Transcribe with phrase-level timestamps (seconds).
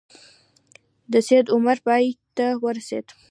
[1.11, 2.05] د سید عمر پای
[2.37, 3.05] ته ورسېد.